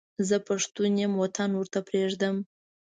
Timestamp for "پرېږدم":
1.89-2.35